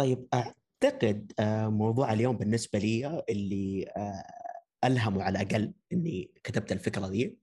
[0.00, 4.24] طيب أعتقد آه، موضوع اليوم بالنسبة لي اللي آه،
[4.84, 7.38] ألهمه على الأقل إني كتبت الفكرة دي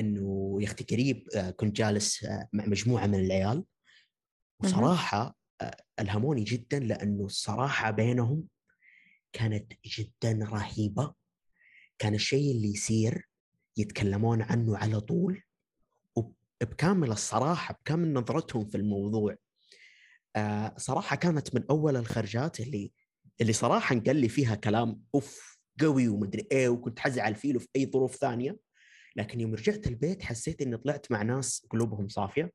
[0.00, 3.64] إنه يا أختي قريب آه، كنت جالس مع مجموعة من العيال
[4.60, 5.36] وصراحة
[6.00, 8.48] ألهموني جدا لأنه الصراحة بينهم
[9.32, 11.14] كانت جدا رهيبة.
[11.98, 13.28] كان الشيء اللي يصير
[13.76, 15.42] يتكلمون عنه على طول
[16.16, 19.36] وبكامل الصراحة بكامل نظرتهم في الموضوع
[20.36, 22.92] آه صراحة كانت من أول الخرجات اللي
[23.40, 27.86] اللي صراحة قال لي فيها كلام أوف قوي ومدري إيه وكنت حزعل فيه في أي
[27.86, 28.58] ظروف ثانية.
[29.16, 32.52] لكن يوم رجعت البيت حسيت إني طلعت مع ناس قلوبهم صافية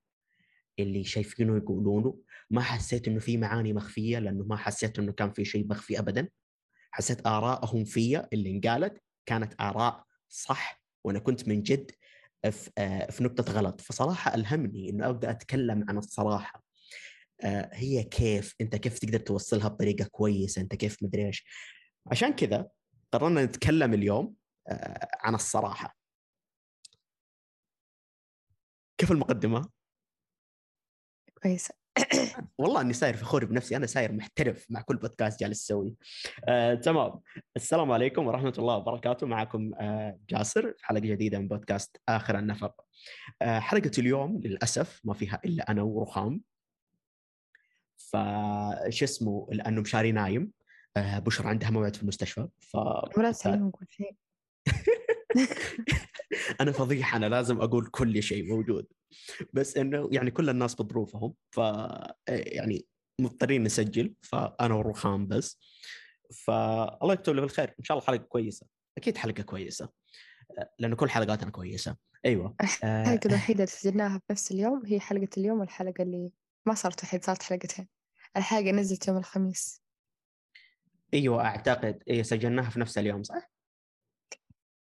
[0.79, 2.21] اللي شايفينه يقولونه.
[2.49, 6.29] ما حسيت إنه في معاني مخفية لأنه ما حسيت إنه كان في شيء مخفي ابدا.
[6.91, 11.91] حسيت ارائهم فيا اللي انقالت كانت آراء صح وأنا كنت من جد
[12.51, 13.81] في, آه، في نقطة غلط.
[13.81, 16.68] فصراحة ألهمني إنه أبدأ أتكلم عن الصراحة.
[17.73, 21.45] هي كيف أنت كيف تقدر توصلها بطريقة كويسة أنت كيف مدري إيش.
[22.11, 22.69] عشان كذا
[23.11, 24.35] قررنا نتكلم اليوم
[24.67, 25.97] آه، عن الصراحة.
[28.97, 29.69] كيف المقدمة؟
[31.43, 31.73] كويسة.
[32.57, 35.93] والله إني صاير فخور بنفسي أنا صاير محترف مع كل بودكاست جالس أسويه.
[36.47, 37.21] آه، تمام.
[37.55, 39.27] السلام عليكم ورحمة الله وبركاته.
[39.27, 42.85] معكم آه، جاسر في حلقة جديدة من بودكاست آخر النفق.
[43.41, 46.41] آه، حلقة اليوم للأسف ما فيها إلا أنا ورخام.
[48.13, 50.51] فش اسمه لأنه مشاري نايم.
[50.97, 52.75] آه، بشرى عندها موعد في المستشفى ف
[53.17, 54.15] ولا كل شيء.
[56.61, 58.87] أنا فضيح أنا لازم أقول كل شيء موجود.
[59.53, 61.57] بس إنه يعني كل الناس بظروفهم ف
[62.29, 62.85] يعني
[63.21, 65.59] مضطرين نسجل فأنا والرخام بس.
[66.45, 67.75] فالله يكتب له بالخير.
[67.79, 68.67] إن شاء الله حلقة كويسة.
[68.97, 69.89] أكيد حلقة كويسة.
[70.79, 71.95] لأنه كل حلقاتنا كويسة.
[72.25, 72.55] أيوه.
[72.83, 76.31] الحلقة الوحيدة اللي سجلناها بنفس اليوم هي حلقة اليوم والحلقة اللي
[76.67, 77.87] ما صارت وحيد صارت حلقتين.
[78.37, 79.81] الحلقة نزلت يوم الخميس.
[81.13, 83.51] أيوه أعتقد اي سجلناها في نفس اليوم صح؟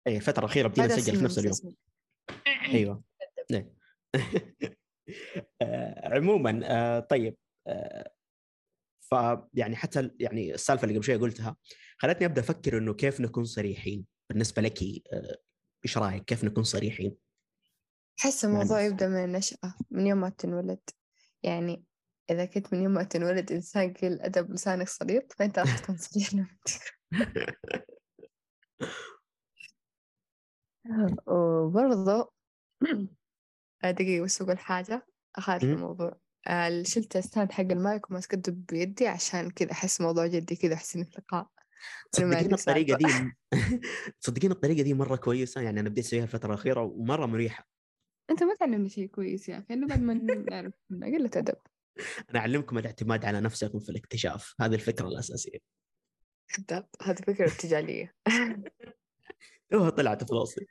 [0.06, 1.76] اي الفترة الأخيرة بدينا نسجل في نفس اليوم.
[2.46, 3.02] أيوه.
[3.50, 3.74] إيه.
[5.62, 7.36] آه، عموما آه، طيب
[7.66, 8.12] آه،
[9.00, 11.56] فيعني حتى يعني السالفة اللي قبل شوي قلتها
[11.98, 14.82] خلتني أبدأ أفكر إنه كيف نكون صريحين؟ بالنسبة لك
[15.84, 17.16] إيش رأيك؟ كيف نكون صريحين؟
[18.20, 20.80] احس الموضوع يبدأ من النشأة من يوم ما تنولد.
[21.42, 21.84] يعني
[22.30, 26.34] إذا كنت من يوم ما تنولد إنسان قليل أدب لسانك سليط فأنت راح تكون صريح
[26.34, 26.46] لما
[31.26, 32.32] وبرضه
[33.84, 36.18] دقيقة بس أقول حاجة أخاف الموضوع.
[36.82, 41.04] شلت ال stand حق المايك وماسكته بيدي عشان كذا أحس موضوع جدي كذا أحس إني
[41.04, 41.48] في لقاء.
[42.12, 43.06] تصدقين الطريقة دي
[44.20, 47.68] تصدقين الطريقة دي مرة كويسة يعني أنا بديت أسويها الفترة الأخيرة ومرة مريحة.
[48.30, 50.14] أنت ما تعلمني شيء كويس يا أخي إنه بعد ما
[50.50, 51.56] نعرف قلة أدب.
[52.30, 54.54] أنا أعلمكم الاعتماد على نفسكم في الاكتشاف.
[54.60, 55.58] هذه الفكرة الأساسية.
[56.48, 58.14] كذاب هذه فكرة ارتجالية.
[59.70, 60.66] توها طلعت في راسي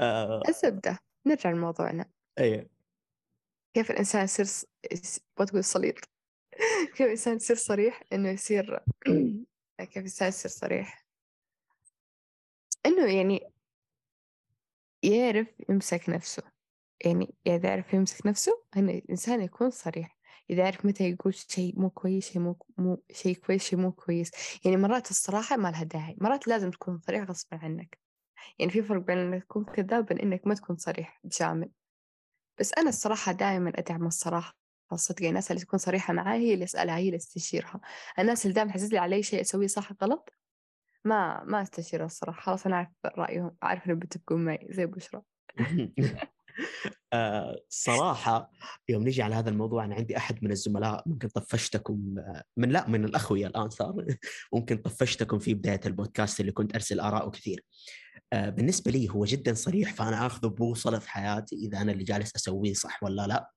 [0.00, 0.42] آه...
[0.48, 2.10] الزبدة نرجع لموضوعنا.
[2.38, 2.68] إيه
[3.74, 4.68] كيف الإنسان يصير
[5.40, 5.94] بتقول صليط
[6.94, 8.78] كيف الإنسان يصير صريح إنه يصير
[9.78, 11.06] كيف الإنسان يصير صريح؟
[12.86, 13.52] إنه يعني
[15.02, 16.42] يعرف يمسك نفسه.
[17.04, 20.18] يعني إذا يعرف يمسك نفسه إن الإنسان يكون صريح.
[20.52, 24.30] إذا يعرف متى يقول شيء مو كويس شيء مو مو شيء كويس شيء مو كويس.
[24.64, 27.98] يعني مرات الصراحة ما لها داعي مرات لازم تكون صريح غصبا عنك.
[28.58, 31.70] يعني في فرق بين إنك تكون كذاب وبين إنك ما تكون صريح بشامل.
[32.60, 34.56] بس أنا الصراحة دائما أدعم الصراحة
[34.92, 37.80] الصدق الناس اللي تكون صريحة معاي هي اللي أسألها هي اللي أستشيرها.
[38.18, 40.32] الناس اللي دائما تحسس لي علي شيء أسويه صح غلط
[41.04, 42.40] ما ما أستشيرها الصراحة.
[42.42, 42.88] خلاص أنا أعرف
[43.18, 44.66] رأيهم أعرف إنهم بيتفقون معي.
[44.70, 45.22] زي بشرى.
[47.68, 48.50] صراحة
[48.88, 52.88] يوم نجي على هذا الموضوع أنا عندي أحد من الزملاء ممكن طفشتكم آه، من لا
[52.88, 54.06] من الأخوية الآن صار
[54.54, 57.64] ممكن طفشتكم في بداية البودكاست اللي كنت أرسل آراءه كثير.
[58.32, 62.36] آه، بالنسبة لي هو جدا صريح فأنا أخذه بوصلة في حياتي إذا أنا اللي جالس
[62.36, 63.50] أسويه صح ولا لا.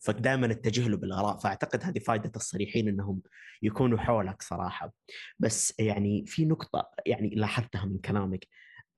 [0.00, 3.22] فدائما أتجه له بالآراء فأعتقد هذه فائده الصريحين إنهم
[3.62, 4.92] يكونوا حولك صراحة.
[5.38, 8.46] بس يعني في نقطة يعني لاحظتها من كلامك.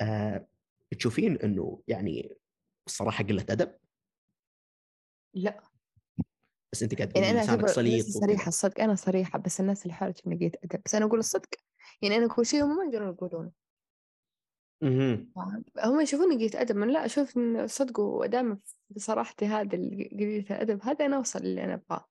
[0.01, 0.47] أه
[0.99, 2.37] تشوفين إنه يعني
[2.87, 3.75] الصراحة قلة أدب.
[5.35, 5.61] لا.
[6.73, 10.37] بس أنت قاعد يعني أنا صليط صريحه الصدق أنا صريحة بس الناس اللي حولي تشوفني
[10.37, 10.83] قلة أدب.
[10.85, 11.49] بس أنا أقول الصدق
[12.03, 13.53] يعني أنا كل شيء هم ما يقدرون يقولونه.
[15.85, 16.77] هم يشوفوني قليلة أدب.
[16.77, 18.59] من لا أشوف إن صدق ودائما
[18.91, 20.83] بصراحتي هذا قليلة الأدب.
[20.83, 22.07] هذا أنا أوصل اللي أنا أبغاه.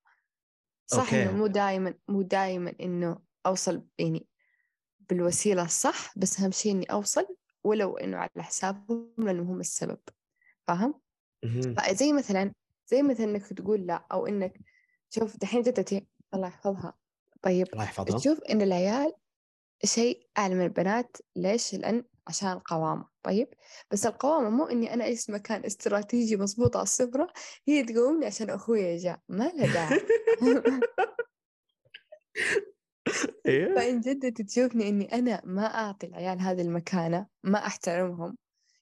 [0.88, 1.24] صح أوكي.
[1.24, 4.27] إنه مو دائما مو دائما إنه أوصل يعني
[5.10, 10.00] بالوسيلة الصح بس أهم شيء إني أوصل ولو إنه على حسابهم لأنه هم السبب.
[10.67, 11.01] فاهم؟
[11.91, 12.53] زي مثلا
[12.88, 14.59] زي مثلا إنك تقول لا أو إنك
[15.09, 16.94] شوف دحين جدتي الله يحفظها.
[17.41, 18.17] طيب الله يحفظها.
[18.17, 19.13] تشوف إن العيال
[19.83, 21.17] شيء أعلى من البنات.
[21.35, 23.07] ليش؟ لأن عشان القوامة.
[23.23, 23.47] طيب
[23.91, 27.27] بس القوامة مو إني أنا أجلس مكان استراتيجي مضبوط على الصفرة
[27.67, 30.01] هي تقومني عشان أخويا جاء ما له داعي.
[33.47, 38.38] أيوه فإن جد أنت تشوفني إني أنا ما أعطي العيال هذه المكانة ما أحترمهم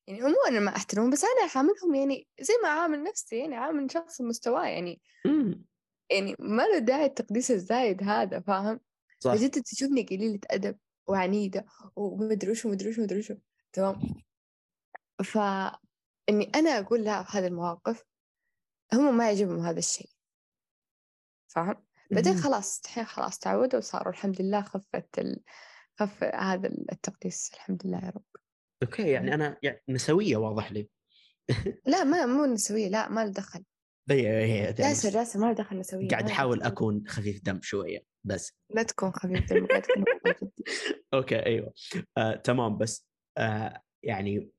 [0.08, 3.92] يعني مو أنا ما أحترمهم بس أنا أعاملهم يعني زي ما أعامل نفسي يعني أعامل
[3.92, 5.66] شخص مستواه يعني أمم،
[6.10, 8.80] يعني ما له داعي التقديس الزايد هذا فاهم؟
[9.20, 9.34] صح.
[9.34, 10.78] فجد تشوفني قليلة أدب
[11.08, 11.66] وعنيدة
[11.96, 13.34] ومدري وش ومدري وش ومدري وش
[13.74, 14.02] تمام؟
[15.24, 18.04] فإني أنا أقول لا في هذه المواقف
[18.94, 20.10] هم ما يعجبهم هذا الشيء.
[21.48, 25.44] فاهم؟ بعدين أمم، خلاص الحين خلاص تعودوا وصاروا الحمد لله خفت ال...
[26.00, 28.43] خف هذا التقديس الحمد لله يا رب.
[28.83, 30.89] أوكي يعني أنا يعني نسوية واضح لي.
[31.85, 33.63] لا ما مو نسوية لا ما له دخل.
[34.12, 36.63] هي يعني جاسر جاسر ما له دخل نسوية قاعد احاول.
[36.63, 38.53] أكون خفيف دم شوية بس.
[38.69, 39.68] لا تكون خفيف دم.
[41.13, 41.74] أوكي أيوه.
[42.18, 43.07] آه، تمام بس
[43.38, 44.51] آه، يعني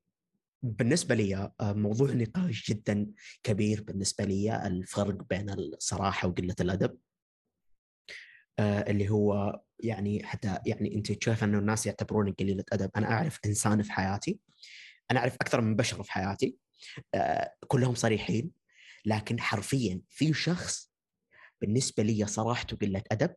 [0.62, 3.06] بالنسبة لي آه، موضوع نقاش جدا
[3.42, 6.98] كبير بالنسبة لي الفرق بين الصراحة وقلة الأدب.
[8.58, 12.90] آه، اللي هو يعني حتى يعني انت تشوف انه الناس يعتبروني قليلة أدب.
[12.96, 14.38] أنا أعرف إنسان في حياتي
[15.10, 16.56] أنا أعرف أكثر من بشر في حياتي
[17.14, 18.50] آه، كلهم صريحين
[19.04, 20.90] لكن حرفيا في شخص
[21.60, 23.34] بالنسبة لي صراحته قلة أدب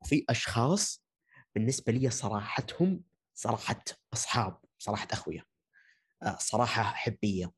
[0.00, 1.04] وفي أشخاص
[1.54, 3.02] بالنسبة لي صراحتهم
[3.34, 5.44] صراحة أصحاب صراحة أخويا
[6.22, 7.52] آه، صراحة حبيه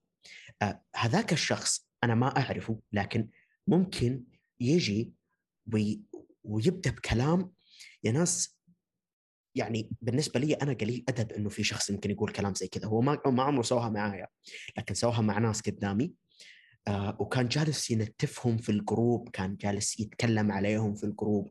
[0.62, 3.28] آه، هذاك الشخص أنا ما أعرفه لكن
[3.66, 4.24] ممكن
[4.60, 5.12] يجي
[5.72, 6.02] وي
[6.44, 7.52] ويبدأ بكلام
[8.04, 8.58] يا ناس
[9.54, 12.86] يعني بالنسبة لي أنا قليل أدب إنه في شخص يمكن يقول كلام زي كذا.
[12.86, 14.26] هو ما ما عمره سواها معايا
[14.78, 16.14] لكن سواها مع ناس قدامي
[16.88, 21.50] آه وكان جالس ينتفهم في ال group كان جالس يتكلم عليهم في ال group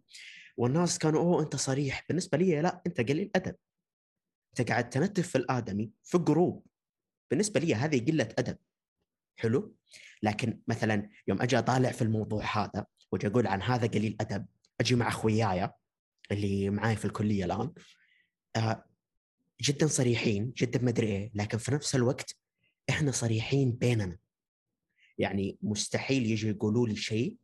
[0.58, 2.06] والناس كانوا أوه أنت صريح.
[2.10, 3.56] بالنسبة لي لا أنت قليل أدب.
[4.50, 6.66] أنت قاعد تنتف في الآدمي في ال group.
[7.32, 8.58] بالنسبة لي هذه قلة أدب.
[9.40, 9.76] حلو؟
[10.24, 14.46] لكن مثلا يوم أجي أطالع في الموضوع هذا وأجي أقول عن هذا قليل أدب
[14.82, 15.70] أجي مع اخوياي
[16.32, 17.74] اللي معاي في الكلية الآن
[18.56, 18.84] آه
[19.62, 22.36] جدا صريحين جدا ما أدري إيه لكن في نفس الوقت
[22.90, 24.18] إحنا صريحين بيننا.
[25.18, 27.36] يعني مستحيل يجي يقولوا لي شيء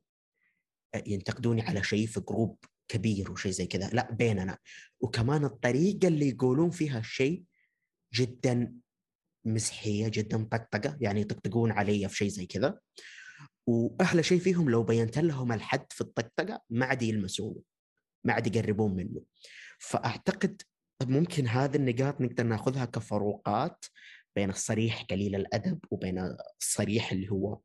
[0.95, 2.57] آه، ينتقدوني على شيء في جروب
[2.87, 4.57] كبير وشيء زي كذا لا بيننا.
[4.99, 7.43] وكمان الطريقة اللي يقولون فيها الشيء
[8.13, 8.73] جدا
[9.45, 12.79] مزحيه جدا طقطقه يعني يطقطقون علي في شيء زي كذا.
[13.67, 17.61] وأحلى شيء فيهم لو بينت لهم الحد في الطقطقة ما عاد يلمسونه
[18.23, 19.21] ما عاد يقربون منه.
[19.79, 20.61] فأعتقد
[21.03, 23.85] ممكن هذه النقاط نقدر ناخذها كفروقات
[24.35, 27.59] بين الصريح قليل الأدب وبين الصريح اللي هو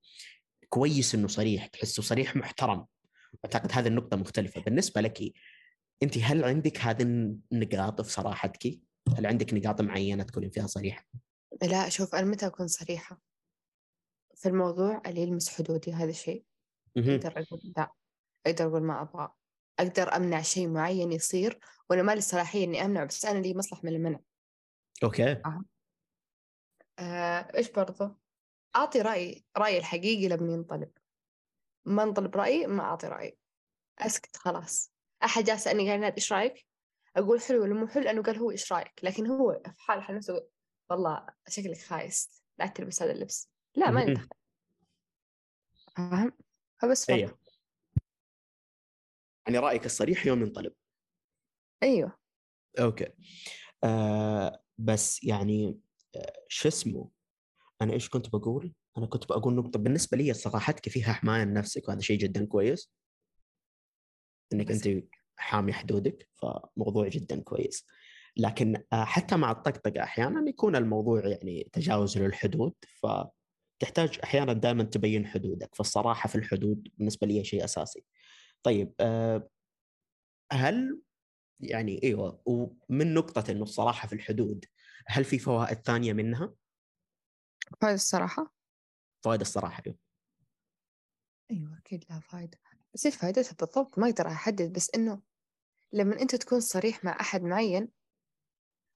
[0.68, 2.86] كويس إنه صريح تحسه صريح محترم.
[3.44, 4.60] أعتقد هذه النقطة مختلفة.
[4.60, 5.32] بالنسبة لك
[6.02, 7.02] أنت هل عندك هذه
[7.52, 8.80] النقاط في صراحتك؟
[9.16, 11.06] هل عندك نقاط معينة تكونين فيها صريحة؟
[11.62, 13.20] لا شوف أنا متى أكون صريحة؟
[14.34, 16.44] في الموضوع اللي يلمس حدودي هذا الشيء.
[16.96, 17.10] مهم.
[17.10, 17.92] أقدر أقول لا.
[18.46, 19.32] أقدر أقول ما أبغى.
[19.78, 21.58] أقدر أمنع شيء معين يصير
[21.90, 24.20] وأنا ما لي الصلاحية إني أمنع بس أنا لي مصلحة من المنع.
[25.04, 25.42] أوكي.
[26.98, 28.16] آه، إيش برضه
[28.76, 30.90] أعطي رأيي رأيي الحقيقي لما ينطلب.
[31.84, 33.38] ما انطلب رأيي ما أعطي رأيي
[33.98, 34.92] أسكت خلاص.
[35.24, 36.66] أحد جالس سألني قال ناد إيش رأيك؟
[37.16, 40.16] أقول حلو ولا مو حلو؟ لأنه قال هو إيش رأيك؟ لكن هو في حال حال
[40.16, 40.46] نفسه
[40.90, 43.50] والله شكلك خايس لا تلبس هذا اللبس.
[43.76, 44.04] لا ما.
[44.04, 44.28] ندخل
[45.96, 46.32] فاهم؟
[46.82, 47.38] فبس فرق.
[49.48, 50.72] أيوه يعني رأيك الصريح يوم ينطلب.
[51.82, 52.18] أيوه.
[52.78, 53.06] أوكي.
[53.84, 55.80] آه بس يعني
[56.16, 57.10] آه شو اسمه؟
[57.82, 59.78] أنا إيش كنت بقول؟ أنا كنت بقول نقطة.
[59.78, 62.90] بالنسبة لي صراحتك فيها حماية لنفسك؟ وهذا شيء جدا كويس.
[64.52, 65.04] إنك بس- انت
[65.36, 67.86] حامي حدودك فموضوع جدا كويس.
[68.36, 75.26] لكن آه حتى مع الطقطقة أحيانا يكون الموضوع يعني تجاوز للحدود فتحتاج أحيانا دائما تبين
[75.26, 75.74] حدودك.
[75.74, 78.04] فالصراحة في الحدود بالنسبة لي شيء أساسي.
[78.62, 79.48] طيب آه
[80.52, 81.02] هل
[81.60, 84.64] يعني إيوه ومن نقطة إنه الصراحه في الحدود
[85.06, 86.54] هل في فوائد ثانية منها؟
[87.80, 88.54] فايدة الصراحة.
[89.24, 89.98] فوائد الصراحة إيوه.
[91.50, 92.58] أيوه أكيد لها فايدة.
[92.94, 95.22] بس إيش فايدتها بالضبط ما أقدر أحدد بس إنه
[95.92, 97.88] لما أنت تكون صريح مع أحد معين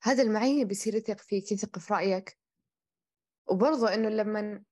[0.02, 2.38] هذا المعين بيصير يثق فيك يثق في رأيك.
[3.46, 4.64] وبرضه إنه لما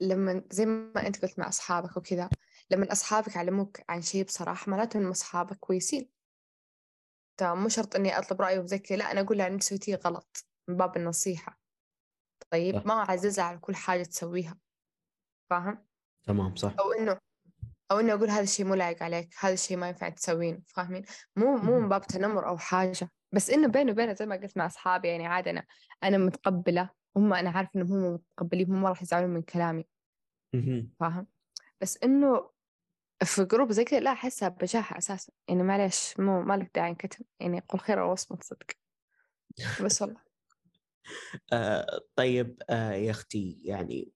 [0.00, 2.30] لما زي ما أنت قلت مع أصحابك وكذا
[2.72, 6.08] لما أصحابك علموك عن شيء بصراحة معناته إن أصحابك كويسين.
[7.36, 10.46] تمام مو شرط إني أطلب رأيهم زي كذا لا أنا أقول له أنت سويتيه غلط
[10.68, 11.60] من باب النصيحة.
[12.50, 12.86] طيب صح.
[12.86, 14.58] ما أعززها على كل حاجة تسويها.
[15.50, 15.86] فاهم؟
[16.24, 16.74] تمام صح.
[16.80, 17.18] أو إنه
[17.90, 21.04] أو إني أقول هذا الشيء مو لايق عليك هذا الشيء ما ينفع تسوينه فاهمين؟
[21.36, 24.66] مو مو من باب تنمر أو حاجة بس إنه بيني وبينه زي ما قلت مع
[24.66, 25.64] أصحابي يعني عادة أنا
[26.02, 29.88] أنا متقبلة هم أنا عارفة إنهم هم متقبلين هم ما راح يزعلون من كلامي.
[31.00, 31.26] فاهم؟
[31.80, 32.50] بس إنه
[33.24, 35.32] في جروب زي كذا لا أحسها بجاحة أساسا.
[35.48, 38.66] يعني معليش مو ما لك داعي انكتم يعني قل خير أو اصمت صدق.
[39.84, 40.20] بس والله.
[41.52, 44.12] آه طيب آه يا أختي يعني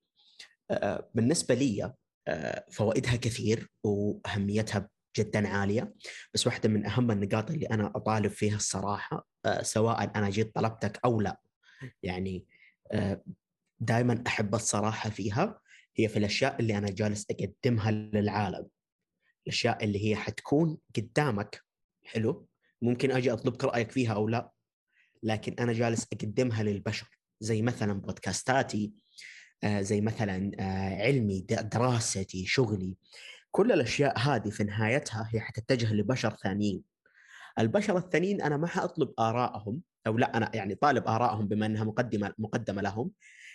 [0.70, 1.94] آه بالنسبة لي
[2.28, 5.94] آه فوائدها كثير وأهميتها جدا عالية.
[6.34, 11.00] بس واحدة من أهم النقاط اللي أنا أطالب فيها الصراحة آه سواء أنا جيت طلبتك
[11.04, 11.40] أو لا.
[12.02, 12.46] يعني
[12.92, 13.22] آه
[13.80, 15.60] دائما أحب الصراحة فيها
[15.96, 18.66] هي في الأشياء اللي أنا جالس أقدمها للعالم.
[19.46, 21.64] الأشياء اللي هي حتكون قدامك
[22.04, 22.48] حلو؟
[22.82, 24.50] ممكن أجي اطلبك رأيك فيها أو لا
[25.22, 27.20] لكن أنا جالس أقدمها للبشر.
[27.40, 28.92] زي مثلا بودكاستاتي
[29.64, 32.96] آه، زي مثلا آه، علمي دراستي شغلي.
[33.50, 36.82] كل الأشياء هذه في نهايتها هي حتتجه لبشر ثانيين.
[37.58, 42.34] البشر الثانيين أنا ما حأطلب ارائهم أو لا أنا يعني طالب ارائهم بما إنها مقدمة
[42.38, 43.10] مقدمة لهم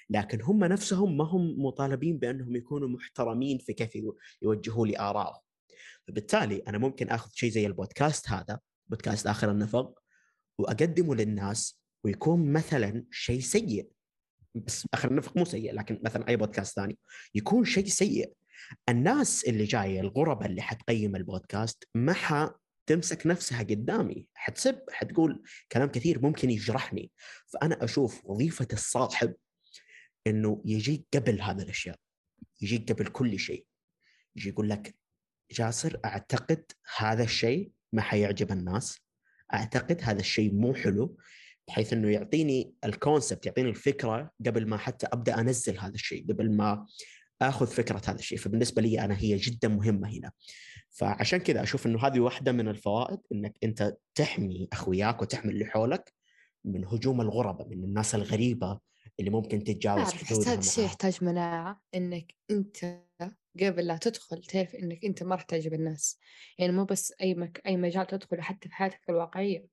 [0.10, 3.92] لكن هم نفسهم ما هم مطالبين بأنهم يكونوا محترمين في كيف
[4.42, 5.42] يوجهوا لي ارائهم
[6.08, 10.00] فبالتالي أنا ممكن آخذ شيء زي البودكاست هذا بودكاست آخر النفق
[10.58, 13.90] وأقدمه للناس ويكون مثلا شيء سيء.
[14.56, 16.98] بس آخر النفق مو سيء لكن مثلا أي بودكاست ثاني.
[17.36, 18.34] يكون شيء سيء.
[18.90, 24.26] الناس اللي جاية الغرباء اللي حتقيم البودكاست ما حتمسك نفسها قدامي.
[24.34, 27.12] حتسب حتقول كلام كثير ممكن يجرحني.
[27.48, 29.34] فأنا أشوف وظيفة الصاحب
[30.28, 31.96] إنه يجيك قبل هذه الأشياء.
[32.62, 33.66] يجيك قبل كل شيء.
[34.36, 34.96] يجي يقول لك
[35.52, 36.64] جاسر أعتقد
[36.98, 39.00] هذا الشيء ما حيعجب الناس.
[39.54, 41.18] أعتقد هذا الشيء مو حلو
[41.68, 46.86] بحيث إنه يعطيني الكونسبت يعطيني الفكرة قبل ما حتى أبدأ أنزل هذا الشيء قبل ما
[47.42, 48.38] آخذ فكرة هذا الشيء.
[48.38, 50.32] فبالنسبة لي أنا هي جدا مهمة هنا.
[50.90, 56.14] فعشان كذا أشوف إنه هذه واحدة من الفوائد إنك أنت تحمي أخوياك وتحمي اللي حولك
[56.66, 58.80] من هجوم الغرباء من الناس الغريبة
[59.20, 63.02] اللي ممكن تتجاوز حدودها هذا الشيء يحتاج مناعة إنك أنت
[63.60, 66.20] قبل لا تدخل تعرف إنك أنت ما راح تعجب الناس.
[66.58, 67.62] يعني مو بس أي مك...
[67.66, 69.66] أي مجال تدخله حتى في حياتك الواقعية.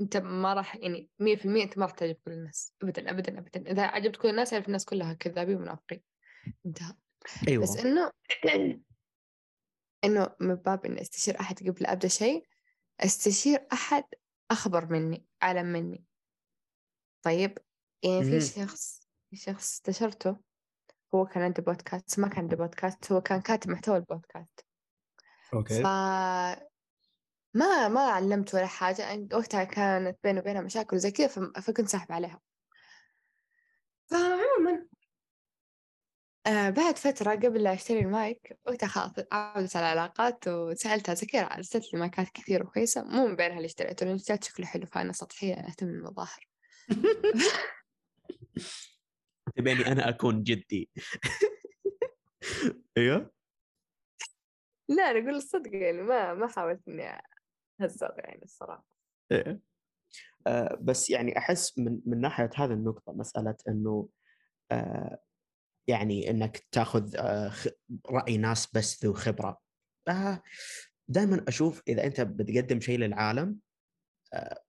[0.00, 2.74] أنت ما راح يعني 100% أنت ما راح تعجب كل الناس.
[2.82, 3.70] ابدا ابدا ابدا.
[3.70, 6.02] إذا عجبت كل الناس يعرف الناس كلها كذابين ومنافقين.
[6.66, 6.94] انتهى.
[7.48, 7.62] أيوه.
[7.62, 8.10] بس إنه
[10.04, 12.46] إنه من باب اني استشير أحد قبل أبدأ شيء
[13.00, 14.04] استشير أحد
[14.50, 16.04] أخبر مني أعلم مني.
[17.22, 17.58] طيب؟
[18.02, 20.36] يعني في شخص في شخص استشرته
[21.14, 24.66] هو كان عنده بودكاست ما كان عنده بودكاست هو كان كاتب محتوى البودكاست.
[25.54, 25.82] okay.
[25.82, 25.86] ف
[27.54, 32.40] ما ما علمت ولا حاجة وقتها كانت بيني وبينها مشاكل وزي كذا فكنت ساحب عليها.
[34.06, 34.86] فعموما
[36.46, 41.92] آه بعد فترة قبل لا أشتري المايك وقتها خلاص عودت على العلاقات وسألتها زكيرة أرسلت
[41.92, 45.54] لي مايكات كثير وكويسة مو من بينها اللي اشتريته لأن اشتريت شكله حلو فأنا سطحية
[45.54, 46.48] أهتم بالمظاهر
[49.56, 50.90] تبيني أنا أكون جدي.
[52.98, 53.30] أيوه.
[54.88, 57.22] لا أنا أقول الصدق يعني ما ما حاولت إني
[57.80, 58.86] أهزر يعني الصراحة.
[59.32, 59.60] إيه.
[60.46, 64.08] آه بس يعني أحس من من ناحية هذه النقطة مسألة إنه
[64.70, 65.18] آه
[65.88, 67.52] يعني إنك تأخذ آه
[68.10, 69.60] رأي ناس بس ذو خبرة.
[70.08, 70.42] آه
[71.08, 73.58] دائما أشوف إذا أنت بتقدم شيء للعالم
[74.34, 74.62] آه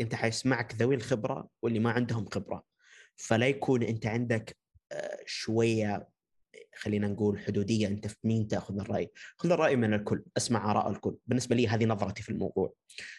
[0.00, 2.71] أنت حيسمعك ذوي الخبرة واللي ما عندهم خبرة.
[3.16, 4.56] فلا يكون أنت عندك
[4.92, 6.08] آه، شوية
[6.76, 11.16] خلينا نقول حدودية أنت في مين تأخذ الرأي؟ خذ الرأي من الكل اسمع آراء الكل.
[11.26, 12.74] بالنسبة لي هذه نظرتي في الموضوع.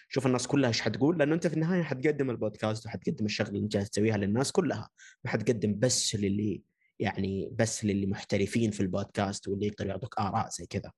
[0.09, 3.77] شوف الناس كلها إيش حتقول؟ لأنه أنت في النهاية حتقدم البودكاست وحتقدم الشغله اللي انت
[3.77, 4.89] تسويها للناس كلها.
[5.23, 6.61] ما حتقدم بس للي
[6.99, 10.91] يعني بس للي محترفين في البودكاست واللي يقدروا يعطوك آراء زي كذا.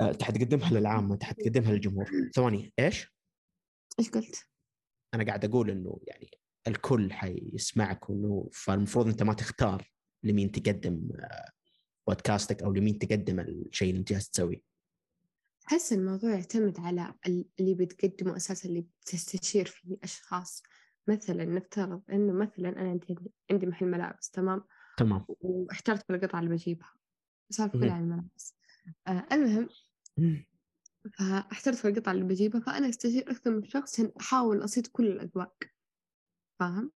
[0.00, 2.10] آه، أنت حتقدمها للعامة أنت حتقدمها للجمهور.
[2.34, 3.08] ثواني إيش؟
[3.98, 4.36] إيش قلت؟
[5.14, 6.30] أنا قاعد أقول إنه يعني
[6.66, 9.92] الكل حيسمعك وإنه فالمفروض أنت ما تختار
[10.22, 11.50] لمين تقدم آه،
[12.06, 14.62] بودكاستك أو لمين تقدم الشيء اللي أنت جالس تسويه.
[15.66, 20.62] أحس الموضوع يعتمد على اللي بتقدمه أساسا اللي بتستشير فيه أشخاص.
[21.08, 23.16] مثلا نفترض إنه مثلا أنا عندي
[23.50, 24.64] عندي محل ملابس تمام؟
[24.98, 25.24] تمام.
[25.28, 26.92] واحترت في القطعة اللي بجيبها.
[27.50, 28.54] صار كلها عن الملابس
[29.06, 29.68] آه المهم
[31.18, 35.54] فاحترت في القطعة اللي بجيبها فأنا أستشير أكثر من شخص عشان أحاول أصيد كل الأذواق.
[36.62, 36.92] فاهم؟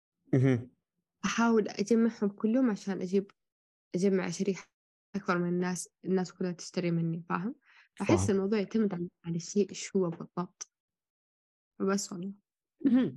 [1.25, 3.31] أحاول أجمعهم كلهم عشان أجيب
[3.95, 4.69] أجمع شريحة
[5.17, 7.55] أكبر من الناس الناس كلها تشتري مني فاهم؟
[8.03, 10.69] أحس الموضوع يعتمد على على الشيء إيش هو بالضبط.
[11.81, 12.33] بس والله.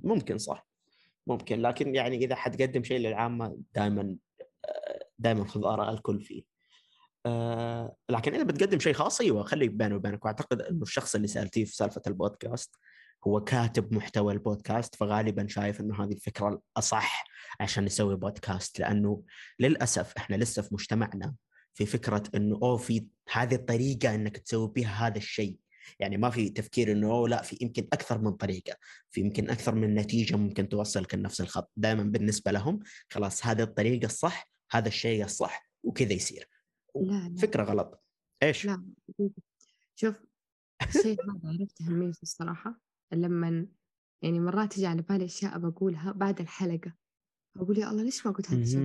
[0.04, 0.68] ممكن صح.
[1.26, 1.62] ممكن.
[1.62, 4.16] لكن يعني إذا حتقدم شيء للعامة دائما
[5.18, 6.42] دائما خذ آراء الكل فيه.
[7.26, 10.24] آه لكن إذا بتقدم شيء خاص أيوه خليك بيني وبينك.
[10.24, 12.76] وأعتقد إنه الشخص اللي سألتيه في سالفة البودكاست
[13.26, 17.24] هو كاتب محتوى البودكاست فغالبا شايف إنه هذه الفكرة الأصح
[17.60, 19.22] عشان نسوي بودكاست لأنه
[19.60, 21.34] للأسف إحنا لسه في مجتمعنا
[21.74, 25.58] في فكرة إنه أوه في هذه الطريقة إنك تسوي بها هذا الشيء.
[26.00, 28.76] يعني ما في تفكير إنه أوه لا في يمكن أكثر من طريقة
[29.10, 31.70] في يمكن أكثر من نتيجة ممكن توصلك لنفس الخط.
[31.76, 32.80] دائما بالنسبة لهم
[33.10, 36.48] خلاص هذه الطريقة الصح هذا الشيء الصح وكذا يصير.
[36.94, 37.36] لا لا.
[37.36, 38.02] فكرة غلط.
[38.42, 38.84] إيش؟ لا.
[39.94, 40.22] شوف
[40.88, 42.85] الشيء هذا عرفت أهميته الصراحة.
[43.12, 43.66] لما
[44.22, 46.94] يعني مرات تجي على بالي أشياء بقولها بعد الحلقة
[47.56, 48.80] أقول يا الله ليش ما قلت هذا الشيء.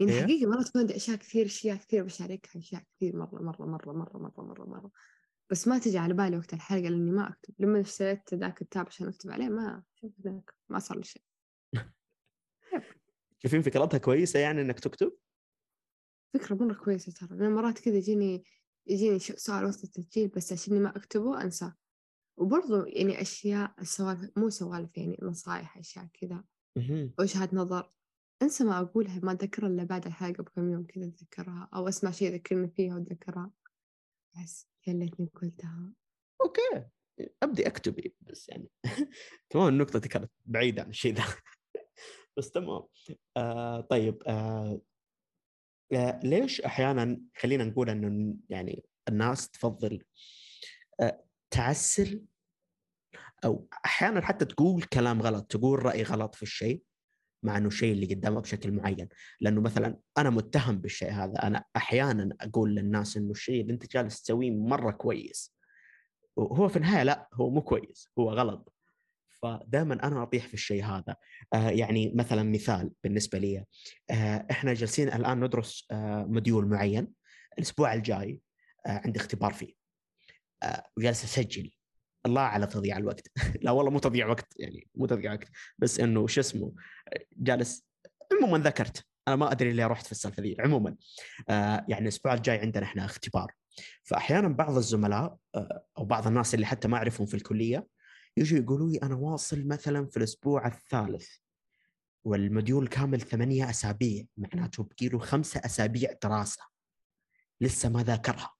[0.00, 3.66] يعني إيه؟ حقيقة مرات تكون عندي أشياء كثير أشياء كثير بشاركها أشياء كثير مرة مرة
[3.66, 4.90] مرة مرة مرة مرة مرة.
[5.50, 7.54] بس ما تجي على بالي وقت الحلقة لأني ما أكتب.
[7.58, 9.82] لما اشتريت ذاك الكتاب عشان أكتب عليه ما
[10.24, 11.22] ذاك ما صار لي شيء.
[13.42, 15.12] شايفين فكرتها كويسة يعني إنك تكتب؟
[16.34, 17.38] فكرة مرة كويسة ترى.
[17.38, 18.44] أنا مرات كذا يجيني
[18.86, 21.74] يجيني سؤال وسط التسجيل بس عشاني ما أكتبه أنساه.
[22.36, 26.44] وبرضو يعني أشياء سوالف مو سوالف يعني نصايح أشياء كذا.
[27.18, 27.90] وجهات نظر.
[28.42, 32.32] أنسى ما أقولها ما أتذكرها إلا بعد الحلقة بكم يوم كذا أتذكرها أو أسمع شيء
[32.32, 33.50] يذكرني فيها وأتذكرها.
[34.36, 35.92] بس يا ليتني قلتها.
[36.44, 36.86] okay.
[37.42, 38.68] أبدي أكتب بس يعني.
[39.50, 41.24] كمان نقطتي كانت بعيدة عن الشيء ذا.
[42.36, 42.82] بس تمام.
[43.36, 44.80] آه طيب آه
[45.92, 50.04] آه ليش أحيانا خلينا نقول إنه يعني الناس تفضل
[51.00, 51.23] آه
[51.54, 52.24] تعسل
[53.44, 56.82] أو أحيانا حتى تقول كلام غلط تقول رأي غلط في الشيء
[57.42, 59.08] مع إنه الشيء اللي قدامه بشكل معين.
[59.40, 61.42] لأنه مثلا أنا متهم بالشيء هذا.
[61.42, 65.54] أنا أحيانا أقول للناس إنه الشيء اللي أنت جالس تسويه مرة كويس.
[66.36, 68.72] وهو في النهاية لا هو مو كويس هو غلط.
[69.42, 71.16] فدائما أنا أطيح في الشيء هذا.
[71.52, 73.64] آه يعني مثلا مثال بالنسبة لي.
[74.10, 77.12] آه إحنا جالسين الآن ندرس آه مديول معين
[77.58, 78.40] الأسبوع الجاي
[78.86, 79.83] آه عندي اختبار فيه.
[80.96, 81.70] وجالس أسجل.
[82.26, 83.28] الله على تضييع الوقت.
[83.62, 86.72] لا والله مو تضييع وقت يعني مو تضييع وقت بس إنه شو اسمه
[87.08, 87.86] آه، جالس
[88.32, 89.04] عموما ذكرت.
[89.28, 90.96] أنا ما أدري ليه رحت في السالفة ذي عموما.
[91.48, 93.52] آه يعني الأسبوع الجاي عندنا إحنا اختبار.
[94.02, 97.86] فاحيانا بعض الزملاء آه، أو بعض الناس اللي حتى ما أعرفهم في الكلية
[98.36, 101.28] يجوا يقولوا لي أنا واصل مثلا في الأسبوع الثالث
[102.24, 106.62] والمديول كامل ثمانية أسابيع معناته بقي له خمسة أسابيع دراسة.
[107.60, 108.54] لسه ما ذاكرها.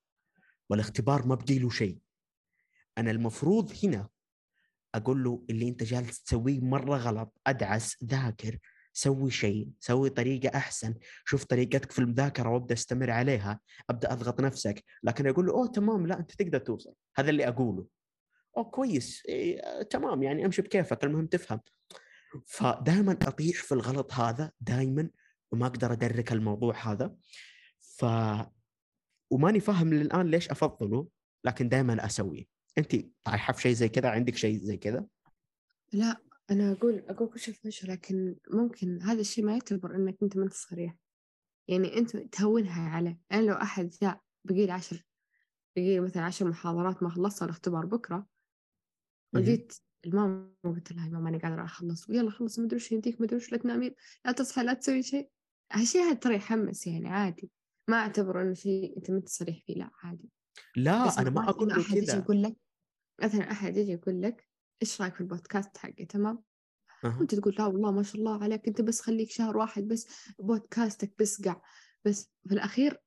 [0.70, 1.98] والاختبار ما بقي له شيء.
[2.98, 4.09] أنا المفروض هنا
[4.94, 8.59] أقول له اللي أنت جالس تسويه مرة غلط أدعس ذاكر
[8.92, 14.85] سوي شيء سوي طريقة أحسن شوف طريقتك في المذاكرة وأبدأ أستمر عليها أبدأ أضغط نفسك.
[15.03, 16.94] لكن أقول له أوه تمام لا أنت تقدر توصل.
[17.16, 17.87] هذا اللي أقوله.
[18.57, 19.22] أوه كويس.
[19.29, 21.61] إيه تمام يعني أمشي بكيفك المهم تفهم.
[22.46, 25.11] فدائما أطيح في الغلط هذا دائما
[25.53, 27.14] وما أقدر أدرك الموضوع هذا.
[27.81, 28.05] ف
[29.30, 31.08] وماني فاهم للآن ليش أفضله
[31.44, 32.44] لكن دائما أسويه.
[32.78, 35.06] أنت طايحه في شيء زي كذا؟ عندك شيء زي كذا؟
[35.92, 36.16] لا
[36.50, 40.37] أنا أقول أقول كل شيء في وجه لكن ممكن هذا الشيء ما يعتبر إنك أنت
[40.37, 40.96] ما أنت صريح
[41.68, 45.04] يعني أنت تهونها عليه أنا لو أحد جاء بقي لي عشر
[45.76, 48.26] بقي لي مثلا عشر محاضرات ما خلصت الاختبار بكرة.
[49.34, 49.72] وجيت
[50.06, 52.10] الماما قلت لها ماما أنا قادرة أخلص.
[52.10, 53.52] ويلا خلص ما أدري وش يمديك ما أدري وش.
[53.52, 55.30] لا تنامين لا تصحى لا تسوي شيء.
[55.72, 57.50] هالشيء هذا ترى يحمس يعني عادي.
[57.88, 60.31] ما أعتبره إنه شيء أنت ما أنت صريح فيه لا عادي.
[60.77, 62.18] لا أنا ما أقول له أحد يجي كذا.
[62.18, 62.57] يقول لك
[63.23, 64.49] مثلا أحد يجي يقول لك
[64.83, 66.42] إيش رأيك في البودكاست حقي؟ تمام؟
[67.05, 67.18] أها.
[67.18, 70.07] وأنت تقول لا والله ما شاء الله عليك أنت بس خليك شهر واحد بس
[70.38, 71.61] بودكاستك بسقع
[72.05, 73.01] بس في الأخير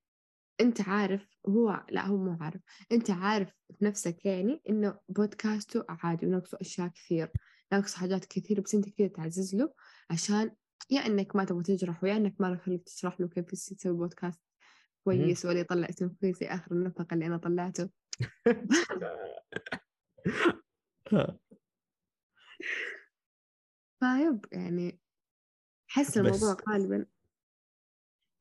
[0.62, 2.62] أنت عارف هو لا هو مو عارف.
[2.92, 7.32] أنت عارف في نفسك يعني إنه بودكاسته عادي وناقصه أشياء كثير
[7.72, 9.74] ناقصه حاجات كثير بس أنت كذا تعزز له
[10.10, 10.52] عشان
[10.90, 14.40] يا إنك ما تبغى تجرحه يا إنك ما خليك تشرح له كيف يسوي بودكاست
[15.08, 17.90] كويس ولا يطلع اسم كويس آخر النفق اللي أنا طلعته
[24.00, 25.00] فيب يعني
[25.90, 27.06] أحس الموضوع غالبا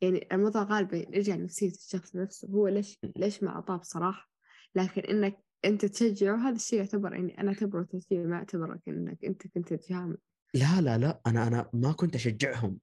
[0.00, 4.30] يعني الموضوع غالبا يرجع لنفسية الشخص نفسه هو ليش ليش ما أعطاه بصراحة؟
[4.74, 9.46] لكن إنك أنت تشجعه هذا الشيء يعتبر إني أنا أعتبره تشجيع ما أعتبرك إنك أنت
[9.46, 10.18] كنت تجامل.
[10.54, 12.78] لا لا لا أنا أنا ما كنت أشجعهم.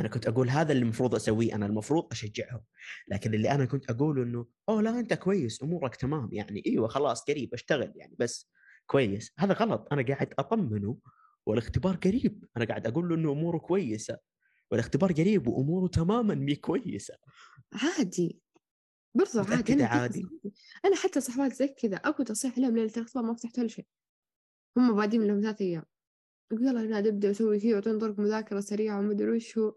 [0.00, 2.60] أنا كنت أقول هذا اللي المفروض أسويه أنا المفروض أشجعهم.
[3.08, 6.28] لكن اللي أنا كنت اقوله إنه أوه لا أنت كويس أمورك تمام.
[6.32, 8.50] يعني إيوه خلاص قريب أشتغل يعني بس
[8.86, 9.32] كويس.
[9.38, 9.88] هذا غلط.
[9.92, 10.98] أنا قاعد أطمنه
[11.46, 12.44] والاختبار قريب.
[12.56, 14.18] أنا قاعد أقول له إنه أموره كويسة
[14.70, 17.14] والاختبار قريب وأموره تماما مي كويسة.
[17.72, 18.40] عادي.
[19.14, 19.72] برضو عادي.
[19.72, 20.26] أنا عادي؟
[20.84, 21.96] أنا حتى صحبات زي كذا.
[21.96, 23.86] أكو تصحيح لهم ليلة الاختبار ما فتحت ولا شيء.
[24.76, 25.84] هم بادين لهم ثلاث يقول
[26.52, 29.74] يلا يا نبدأ أسوي كذا وأعطوني طرق مذاكرة سريعة وما أدري وش هو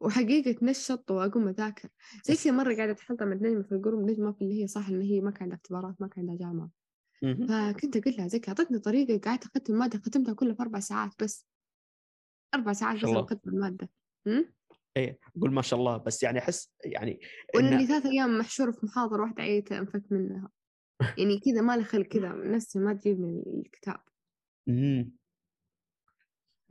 [0.00, 1.88] وحقيقة تنشط وأقوم أذاكر
[2.24, 5.02] زي كذا مرة قاعدة أتحلطم مع نجمة في الجروب نجمة في اللي هي صح إن
[5.02, 6.70] هي ما كان عندها اختبارات ما كان عندها جامعة.
[7.48, 11.46] فكنت أقول لها زكي أعطتني طريقة قعدت أختم المادة ختمتها كلها في أربع ساعات بس
[12.54, 13.04] أربع ساعات بس.
[13.04, 13.90] أنا ختم المادة
[14.26, 14.52] أمم؟
[14.96, 17.20] إيه أقول ما شاء الله بس يعني أحس يعني
[17.56, 20.50] اللي ثلاث أيام محشورة في محاضرة واحدة عيت أنفك منها
[21.18, 24.00] يعني كذا ما لي خلق كذا نفسي ما تجيب من الكتاب.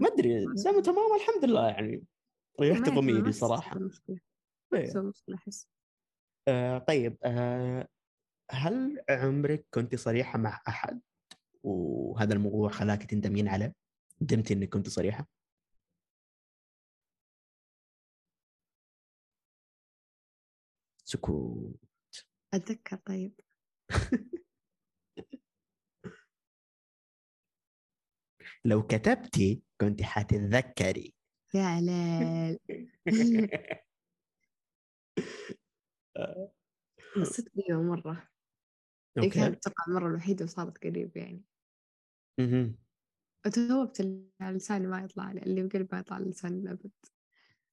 [0.01, 2.03] ما أدري دام تمام الحمد لله يعني
[2.61, 4.19] ريحت ضميري صراحة مشكلة
[4.73, 4.85] إيه.
[4.85, 5.67] تسوي مشكلة أحس
[6.47, 7.87] آه طيب آه
[8.51, 11.01] هل عمرك كنت صريحة مع أحد
[11.63, 13.73] وهذا الموضوع خلاك تندمين عليه؟
[14.21, 15.27] ندمتي إنك كنت صريحة؟
[21.05, 21.75] سكوت
[22.53, 23.39] أتذكر طيب
[28.65, 31.15] لو كتبتي كنت حتتذكري.
[31.53, 32.59] يا علال
[37.23, 38.29] صدق قريبة مرة.
[39.17, 39.29] هي أوكي.
[39.29, 41.43] كانت أتوقع المرة الوحيدة وصارت قريب يعني.
[43.45, 46.91] وتهوبت على لساني ما يطلع لي اللي بقلبي ما يطلع على لساني الأبد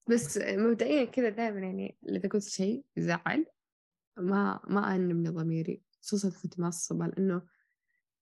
[0.09, 3.45] بس مبدئيا كذا دائما يعني إذا قلت شيء يزعل
[4.17, 7.41] ما ما أنم من ضميري خصوصا كنت معصبة لأنه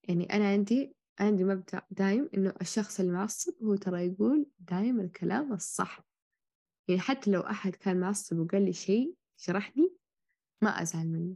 [0.10, 6.08] يعني أنا عندي عندي مبدأ دايم إنه الشخص المعصب هو ترى يقول دايم الكلام الصح.
[6.88, 9.95] يعني حتى لو أحد كان معصب وقال لي شيء شرحني
[10.62, 11.36] ما أزعل منه.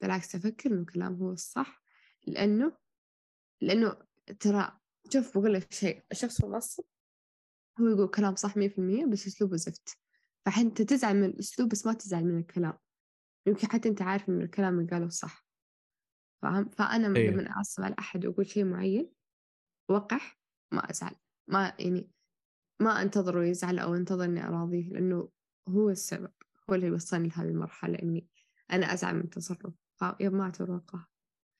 [0.00, 1.82] بالعكس أفكر إنه كلام هو الصح
[2.26, 2.76] لأنه
[3.60, 3.96] لأنه
[4.40, 4.78] ترى
[5.12, 6.84] شوف بقول لك شيء الشخص المعصب
[7.80, 9.98] هو يقول كلام صح مية في المية بس أسلوبه زفت.
[10.46, 12.78] فأنت تزعل من الأسلوب بس ما تزعل من الكلام.
[13.46, 15.43] يمكن حتى أنت عارف إن الكلام اللي قاله صح.
[16.44, 17.32] فاهم؟ فأنا أيوه.
[17.32, 19.10] لما أعصب على أحد وأقول شيء معين
[19.90, 20.40] وقح
[20.72, 21.14] ما أزعل.
[21.48, 22.10] ما يعني
[22.82, 25.28] ما أنتظره يزعل أو أنتظر إني أراضيه لأنه
[25.68, 26.32] هو السبب
[26.70, 28.28] هو اللي وصلني لهذه المرحلة إني
[28.72, 31.14] أنا أزعل من تصرف ما وقاحة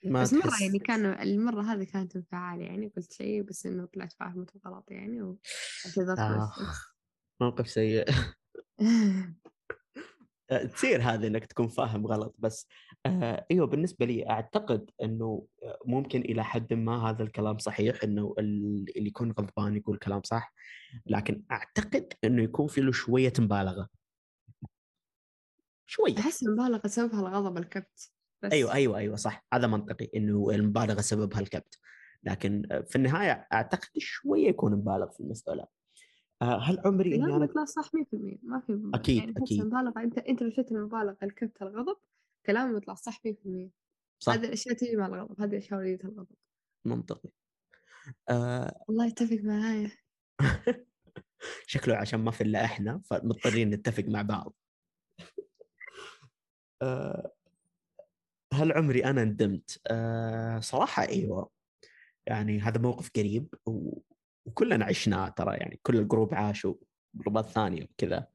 [0.04, 4.12] ما بس مرة يعني كان المرة هذه كانت انفعالي يعني قلت شيء بس إنه طلعت
[4.12, 6.66] فاهمته غلط يعني وأعتذرت بس
[7.40, 8.08] موقف سيء.
[8.80, 9.34] آه،
[10.62, 12.68] تصير هذه إنك تكون فاهم غلط بس
[13.06, 15.46] آه إيوه بالنسبة لي أعتقد إنه
[15.86, 20.54] ممكن إلى حد ما هذا الكلام صحيح إنه ال- اللي يكون غضبان يقول كلام صح
[21.06, 23.88] لكن أعتقد إنه يكون في له شوية مبالغة.
[25.86, 26.18] شوية.
[26.18, 28.10] أحس المبالغة سببها الغضب الكبت
[28.42, 28.52] بس.
[28.52, 29.46] أيوه أيوه أيوه صح.
[29.52, 31.78] هذا منطقي إنه المبالغة سببها الكبت.
[32.22, 35.68] لكن في النهاية أعتقد شوية يكون مبالغ في المساله آه،
[36.42, 39.60] هل عمري إني أنا يطلع صح 100% ما في أكيد، يعني أحس أكيد.
[39.60, 41.96] المبالغة أنت أنت لو شفت المبالغة الكبت الغضب
[42.46, 43.70] كلامه يطلع صح 100%
[44.18, 44.32] صح.
[44.32, 46.36] هذه الأشياء تجي مع الغضب هذه الأشياء وليدة الغضب.
[46.84, 47.28] منطقي.
[48.28, 48.84] آه.
[48.90, 49.90] الله يتفق معايا.
[51.66, 54.54] شكله عشان ما في إلا إحنا فمضطرين نتفق مع بعض.
[56.82, 57.32] آه،
[58.52, 61.50] هل عمري أنا ندمت؟ آه، صراحة أيوه.
[62.26, 63.98] يعني هذا موقف قريب و...
[64.44, 66.74] وكلنا عشناه ترى يعني كل ال group عاشوا
[67.14, 68.26] جروبات ثانية وكذا.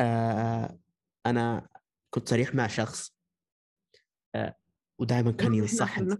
[0.00, 0.78] آه،
[1.26, 1.68] أنا
[2.10, 3.16] كنت صريح مع شخص
[4.34, 4.56] آه،
[4.98, 6.16] ودائما كان ينصحني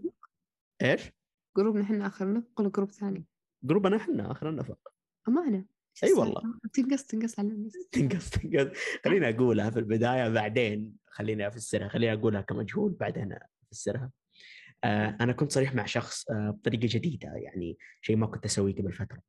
[0.81, 1.11] إيش؟
[1.57, 3.25] جروبنا إحنا آخر نفق ولا group ثاني؟
[3.63, 4.93] جروبنا إحنا اخر النفق
[5.27, 5.65] أمانة؟
[6.03, 6.41] أي والله.
[6.73, 7.73] تنقص تنقص على الناس.
[7.91, 8.77] تنقص تنقص.
[9.05, 13.37] خليني أقولها في البداية بعدين خليني أفسرها خليني أقولها كمجهول بعدين
[13.71, 14.11] أفسرها.
[15.21, 19.21] أنا كنت صريح مع شخص آه بطريقة جديدة يعني شيء ما كنت أسويه قبل فترة.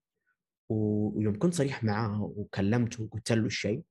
[0.68, 3.82] ويوم كنت صريح معاه وكلمته وقلت له الشيء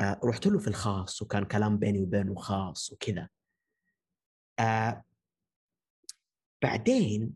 [0.00, 3.28] آه رحت له في الخاص وكان كلام بيني وبينه خاص وكذا.
[4.58, 5.04] آه
[6.62, 7.34] بعدين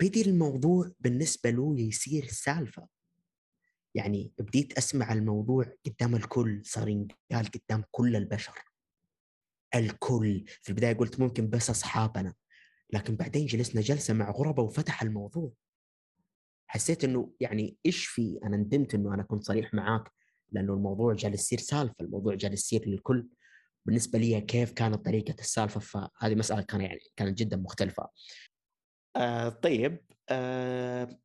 [0.00, 2.88] بدي الموضوع بالنسبة له يصير سالفة.
[3.94, 8.67] يعني بديت أسمع الموضوع قدام الكل صار ينقال قدام كل البشر.
[9.74, 10.44] الكل.
[10.62, 12.34] في البداية قلت ممكن بس اصحابنا
[12.92, 15.52] لكن بعدين جلسنا جلسة مع غربه وفتح الموضوع.
[16.66, 20.12] حسيت إنه يعني إيش في؟ أنا ندمت إنه أنا كنت صريح معاك
[20.52, 23.28] لأنه الموضوع جالس يصير سالفة الموضوع جالس يصير للكل.
[23.86, 28.08] بالنسبة لي كيف كانت طريقة السالفة؟ فهذه مسألة كان يعني كانت جدا مختلفة.
[29.16, 31.18] آه طيب آه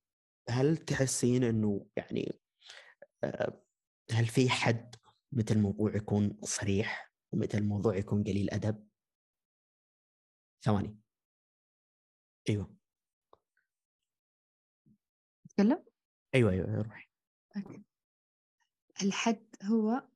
[0.50, 2.40] هل تحسين إنه يعني
[3.24, 3.64] آه
[4.12, 4.96] هل في حد
[5.32, 8.88] متى الموضوع يكون صريح؟ ومتى الموضوع يكون قليل أدب.
[10.62, 11.00] ثواني.
[12.50, 12.76] أيوه.
[15.50, 15.84] تكلم؟
[16.36, 17.10] أيوه أيوه روحي.
[17.58, 17.84] أوكي.
[19.04, 20.08] الحد هو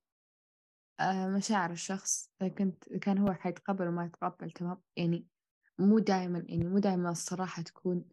[0.99, 2.31] آه، مشاعر الشخص.
[2.41, 5.27] إذا كنت كان هو حيتقبل وما يتقبل تمام؟ يعني
[5.79, 8.09] مو دائما يعني مو دائما الصراحة تكون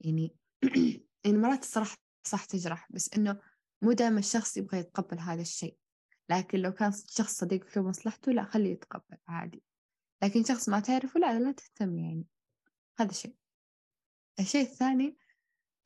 [0.00, 0.36] يعني
[1.24, 1.96] يعني مرات الصراحة
[2.26, 3.40] صح تجرح بس إنه
[3.82, 5.78] مو دائما الشخص يبغى يتقبل هذا الشيء.
[6.30, 9.62] لكن لو كان شخص صديقك له مصلحته لا خليه يتقبل عادي.
[10.22, 12.26] لكن شخص ما تعرفه لا لا تهتم يعني.
[12.98, 13.34] هذا شيء.
[14.40, 15.18] الشيء الثاني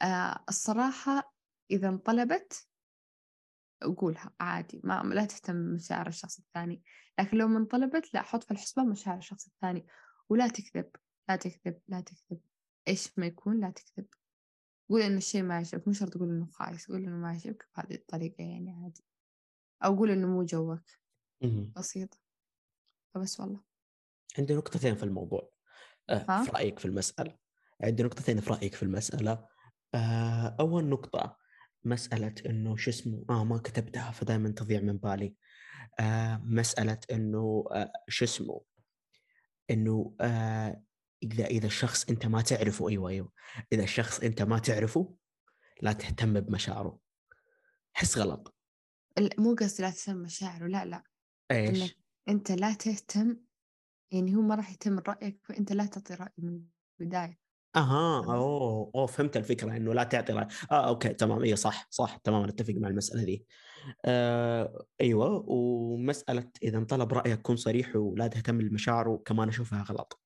[0.02, 1.34] آه الصراحة
[1.70, 2.68] إذا انطلبت
[3.96, 4.80] قولها عادي.
[4.84, 6.82] ما لا تهتم بمشاعر الشخص الثاني.
[7.18, 9.86] لكن لو من طلبت لا حط في الحسبان مشاعر الشخص الثاني.
[10.28, 10.90] ولا تكذب
[11.28, 12.40] لا تكذب لا تكذب.
[12.88, 14.06] إيش ما يكون لا تكذب.
[14.88, 17.94] قول إن الشيء ما يعجبك مو شرط تقول إنه خايس قول إنه ما يعجبك بهذه
[17.94, 19.04] الطريقة يعني عادي.
[19.84, 20.82] أو قول إنه مو جوك.
[21.76, 22.18] بسيطة
[23.14, 23.60] فبس والله.
[24.38, 25.52] عندي نقطتين في الموضوع.
[26.10, 27.38] آه، في رأيك في المسألة.
[27.80, 29.48] عندي نقطتين في رأيك في المسألة.
[29.94, 31.36] آه، أول نقطة
[31.84, 35.36] مسألة إنه شو اسمه آه ما كتبتها فدائما تضيع من بالي.
[36.00, 38.60] آه مسألة إنه آه شو اسمه
[39.70, 40.82] إنه آه
[41.22, 43.32] إذا إذا الشخص أنت ما تعرفه أيوه أيوه.
[43.72, 45.16] إذا الشخص أنت ما تعرفه
[45.82, 46.98] لا تهتم بمشاعره.
[47.92, 48.54] حس غلط.
[49.38, 51.04] مو قصدي لا تهتم بمشاعره لا لا.
[51.50, 51.96] إيش؟
[52.28, 53.36] أنت لا تهتم
[54.12, 56.64] يعني هو ما راح يهتم برأيك فأنت لا تعطي رأي من
[57.00, 57.40] البداية.
[57.76, 60.46] أها أوه أوه فهمت الفكرة إنه لا تعطي رأي.
[60.70, 61.42] آه أوكي تمام.
[61.42, 63.46] اي صح صح تمام أتفق مع المسألة دي.
[64.04, 70.20] آه أيوه ومسألة إذا انطلب رأيك كن صريح ولا تهتم بمشاعره كمان أشوفها غلط.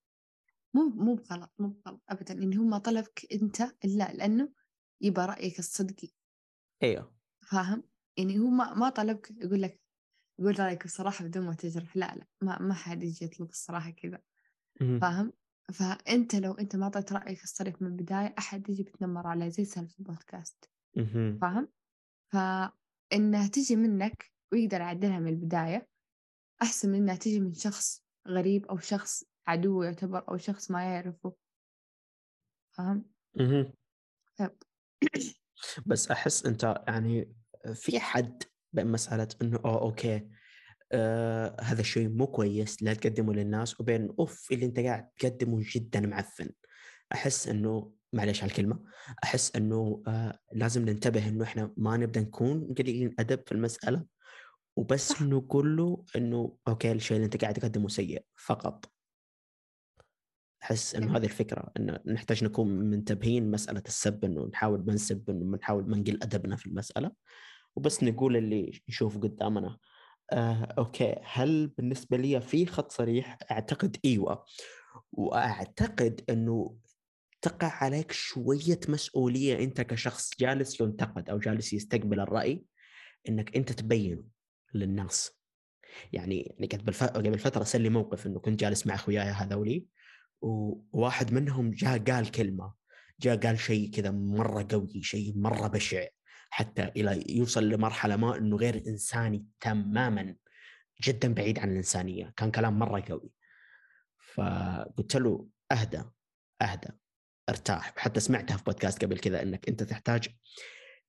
[0.74, 2.34] مو مو بغلط مو بغلط ابدا.
[2.34, 4.52] ان هو ما طلبك أنت إلا لأنه
[5.00, 6.08] يبغى رأيك الصدقي.
[6.82, 7.16] أيوه.
[7.40, 7.82] فاهم؟
[8.16, 9.80] يعني هو ما ما طلبك يقول لك
[10.38, 11.96] يقول رأيك بصراحة بدون ما تجرح.
[11.96, 14.22] لا لا ما ما حد يجي يطلب الصراحة كذا.
[15.00, 15.32] فاهم؟
[15.72, 19.94] فأنت لو أنت ما أعطيت رأيك الصريح من البداية أحد يجي بتنمر عليه زي سالفة
[19.98, 20.70] البودكاست.
[21.40, 21.68] فاهم؟
[22.32, 25.88] فإنها تجي منك ويقدر يعدلها من البداية.
[26.62, 31.36] أحسن من إنها تجي من شخص غريب أو شخص عدو يعتبر أو شخص ما يعرفه.
[32.70, 33.04] فاهم؟
[34.36, 34.56] طيب.
[35.86, 37.34] بس أحس أنت يعني
[37.74, 38.42] في حد
[38.72, 40.28] بين مسألة إنه أوه أوكي
[40.92, 46.00] آه هذا الشيء مو كويس لا تقدمه للناس وبين أوف اللي أنت قاعد تقدمه جدا
[46.00, 46.50] معفن
[47.12, 48.80] أحس إنه معلش على الكلمة
[49.24, 54.04] أحس إنه آه لازم ننتبه إنه إحنا ما نبدأ نكون قليلين أدب في المسألة
[54.76, 55.22] وبس.
[55.22, 58.92] نقول له إنه okay الشيء اللي أنت قاعد تقدمه سيء فقط
[60.66, 65.56] أحس إنه هذه الفكرة إنه نحتاج نكون منتبهين مسألة السب إنه نحاول ما نسب إنه
[65.56, 67.12] نحاول ما نقل أدبنا في المسألة.
[67.76, 69.78] وبس نقول اللي نشوفه قدامنا.
[70.32, 71.14] آه، okay.
[71.22, 74.44] هل بالنسبة لي في خط صريح؟ أعتقد إيوه.
[75.12, 76.76] وأعتقد إنه
[77.42, 82.64] تقع عليك شوية مسؤولية أنت كشخص جالس ينتقد أو جالس يستقبل الرأي
[83.28, 84.24] إنك أنت تبينه
[84.74, 85.32] للناس.
[86.12, 89.86] يعني يعني قبل قبل فترة صار لي موقف إنه كنت جالس مع أخوياي هذولي.
[90.40, 92.74] وواحد منهم جاء قال كلمة
[93.20, 96.06] جاء قال شيء كذا مرة قوي شيء مرة بشع
[96.50, 100.36] حتى إلى يوصل لمرحلة ما إنه غير إنساني تماما
[101.02, 103.30] جدا بعيد عن الإنسانية كان كلام مرة قوي.
[104.34, 106.02] فقلت له أهدى
[106.62, 106.88] أهدى
[107.48, 107.92] ارتاح.
[107.96, 110.28] حتى سمعتها في بودكاست قبل كذا إنك أنت تحتاج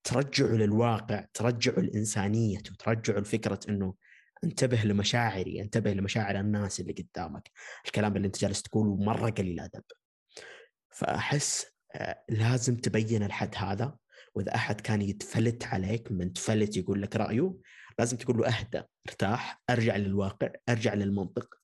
[0.03, 3.93] ترجعه للواقع ترجعه لانسانيته ترجعه لفكره إنه
[4.43, 7.51] انتبه لمشاعري انتبه لمشاعر الناس اللي قدامك.
[7.85, 9.83] الكلام اللي انت جالس تقوله مرة قليل ادب
[10.89, 13.97] فأحس آه، لازم تبين الحد هذا.
[14.35, 17.53] وإذا أحد كان يتفلت عليك من تفلت يقول لك رأيه
[17.99, 21.55] لازم تقول له اهدى ارتاح ارجع للواقع ارجع للمنطق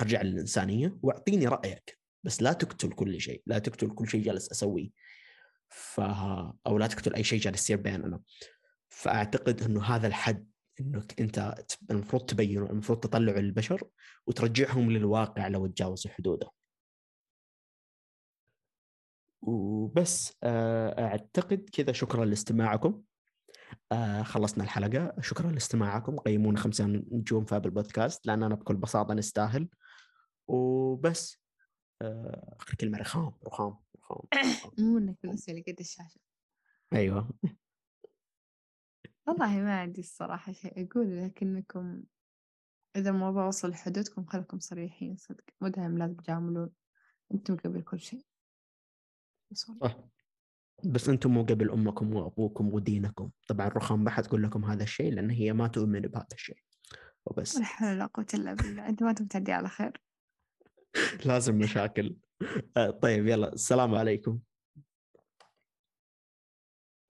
[0.00, 1.98] ارجع للإنسانية واعطيني رأيك.
[2.24, 4.90] بس لا تقتل كل شيء لا تقتل كل شيء جالس أسويه.
[5.68, 6.00] ف
[6.66, 8.20] أو لا تقتل أي شيء جالس يصير بيننا.
[8.88, 10.51] فأعتقد إنه هذا الحد
[10.82, 11.54] إنك أنت
[11.90, 13.88] المفروض تبينه المفروض تطلعه للبشر
[14.26, 16.50] وترجعهم للواقع لو تجاوزوا حدوده.
[19.42, 21.92] وبس آه، أعتقد كذا.
[21.92, 23.02] شكرا لاستماعكم.
[23.92, 25.14] آه خلصنا الحلقة.
[25.20, 26.16] شكرا لاستماعكم.
[26.18, 29.68] قيمونا خمسة نجوم في البودكاست لأن أنا بكل بساطة نستاهل.
[30.48, 31.42] وبس
[32.02, 34.20] آه كلمة رخام رخام رخام
[34.78, 36.20] مو إنك بس اللي قد الشاشة.
[36.92, 37.30] أيوه.
[39.26, 42.02] والله ما عندي الصراحة شيء أقول لكنكم
[42.96, 45.44] إذا الموضوع وصل لحدودكم خلكم صريحين صدق.
[45.60, 46.70] مو دائما لازم تجاملون
[47.34, 48.24] أنتم قبل كل شيء.
[49.52, 49.74] صح.
[50.84, 53.30] بس أنتم مو قبل أمكم وأبوكم ودينكم.
[53.48, 56.58] طبعا رخام ما حتقول لكم هذا الشيء لأن هي ما تؤمن بهذا الشيء.
[57.26, 57.56] وبس.
[57.56, 58.88] لا حول ولا قوة إلا بالله.
[58.88, 60.02] أنت ما تبتدي على خير.
[61.26, 62.16] لازم مشاكل.
[62.76, 64.38] آه، طيب يلا السلام عليكم.